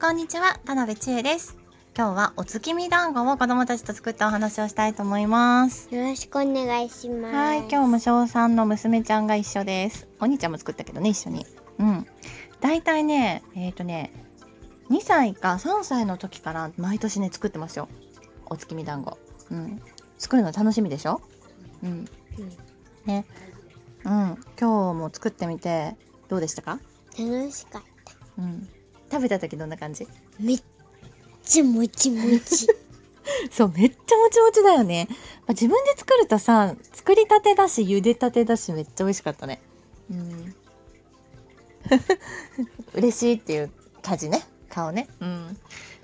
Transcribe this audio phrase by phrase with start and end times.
[0.00, 1.56] こんにちは田辺千恵です。
[1.96, 5.92] 今日はお月見団子を子供たちと作ったお話をしたいと思います。
[5.94, 7.34] よろしくお願いします。
[7.34, 10.06] はい今日も小3の娘ちゃんが一緒です。
[10.20, 11.46] お兄ちゃんも作ったけどね一緒に。
[11.78, 12.06] うん。
[12.60, 14.12] だいたいねえっ、とね
[14.90, 17.88] 2歳か3歳の時から毎年ね作ってますよ。
[18.46, 19.18] お月見団子。
[19.50, 19.82] うん。
[20.16, 21.20] 作るの楽しみでしょ？
[21.82, 21.90] うん。
[21.90, 22.08] うん。
[23.04, 23.26] ね。
[24.04, 24.12] うん。
[24.12, 25.96] 今日も作ってみて
[26.28, 26.78] どうでしたか？
[27.18, 27.82] 楽しかっ
[28.38, 28.68] うん
[29.10, 30.06] 食べた時どんな感じ？
[30.06, 30.12] た。
[30.38, 30.62] めっ
[31.42, 32.66] ちゃもちもち。
[33.50, 35.16] そうめっちゃもちもちだよね、ま
[35.48, 39.60] あ、自分で作るとさ作りたてだし茹でたてだしめっちゃ美味しかったね。
[40.10, 40.54] うん。
[42.94, 43.70] 嬉しいっていう
[44.02, 44.42] 感じね。
[44.68, 45.08] 顔ね。
[45.20, 45.58] うん。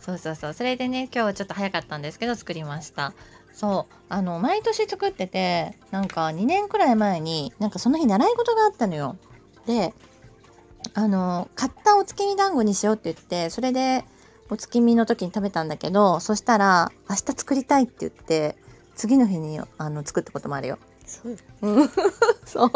[0.00, 0.52] そうそうそう。
[0.54, 3.12] それでね今日はちょっと早かったんですけど作りました。
[3.52, 3.94] そう。
[4.08, 9.16] あの毎年作っててなんか2年くらい前になんかその日習い事があったのよ。
[9.66, 9.92] で
[10.94, 14.04] あの買ったお月見団子にしようって言ってそれで
[14.50, 18.56] お月見の時に食べたんだけどそしたら明日作りたいって言って
[18.94, 20.78] 次の日にあの作ったこともあるよ。
[21.06, 21.38] そう。
[21.62, 21.90] うん
[22.44, 22.72] そう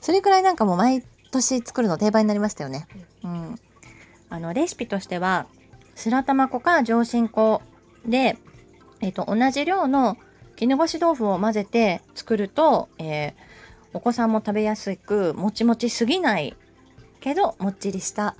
[0.00, 2.86] それくらいなんかもう毎年作るの定番になりましたよね。
[3.24, 3.58] うん、
[4.28, 5.46] あのレシピとしては
[5.94, 7.62] 白玉粉か上新粉
[8.04, 8.38] で、
[9.00, 10.16] えっと同じ量の
[10.56, 13.52] 絹ごし豆腐を混ぜて作ると、えー
[13.94, 16.56] お子さんも食べやすくもちもちすぎない
[17.22, 18.36] けどもっちりした、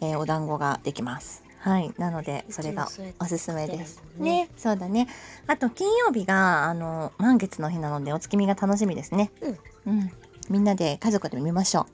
[0.00, 1.44] えーお団子ができます。
[1.60, 2.88] はい、なのでそれが
[3.20, 4.02] おすすめです。
[4.18, 4.50] ねね。
[4.56, 5.08] そうだね。
[5.46, 9.30] あと金曜日があの満月の日なのでお月見が楽しみですね。
[9.86, 10.10] うん。
[10.50, 11.86] みんなで家族で見ましょ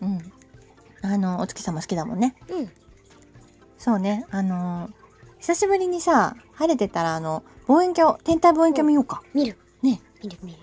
[0.00, 0.06] う。
[0.06, 0.32] うん。
[1.02, 2.34] あのお月様好きだもんね。
[2.48, 2.70] うん。
[3.78, 4.26] そうね。
[4.30, 4.90] あの
[5.38, 9.22] 久しぶりにさ晴れてたらあの望遠鏡天体望遠鏡見ようか。
[9.32, 9.56] 見る。
[9.82, 10.00] ね。
[10.22, 10.58] 見る見る。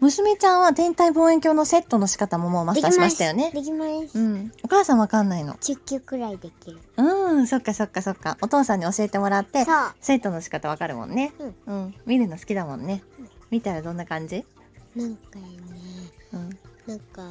[0.00, 3.50] 娘ちゃんは天体望遠鏡のセットの仕方ももうマスターしましたよね。
[3.52, 4.18] できます。
[4.18, 4.52] うん。
[4.62, 6.78] お母さんわかんないの？10球くらいできる。
[6.96, 7.46] うん。
[7.46, 8.38] そっかそっかそっか。
[8.40, 9.66] お父さんに教えてもらって。
[10.00, 11.32] セットの仕方わかるもんね。
[11.66, 11.94] うん。
[12.06, 13.02] 見るの好きだもんね。
[13.50, 14.44] 見たらどんな感じ？
[14.96, 15.44] なんかね、
[16.32, 16.58] うん。
[16.86, 17.22] なんか、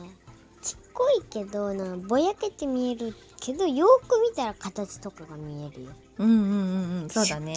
[0.62, 5.90] ちっこいけどな、ぼやけて見えるけど、よーく見たら形とかが見えるよ。
[6.19, 7.09] うんうんうんうん。
[7.09, 7.56] そうだね。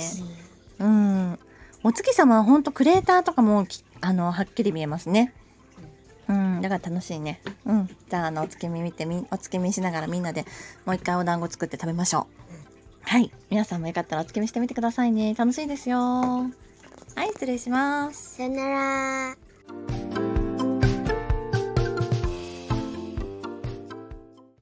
[0.79, 1.39] うん。
[1.85, 5.33] お月様はほんとクレーターとかもきあのはっきり見えますね。
[6.29, 7.41] うん、だから楽しいね。
[7.65, 7.87] うん。
[8.09, 10.45] じゃあ、あの、お月見見てみ、お月見しながらみんなで
[10.85, 12.27] もう一回お団子作って食べましょ
[13.05, 13.09] う。
[13.09, 13.31] はい。
[13.51, 15.35] 皆さんもよかったらお月見してみてくださいね。
[15.35, 15.99] 楽しいですよ。
[15.99, 18.37] はい、失礼します。
[18.37, 19.52] さよなら。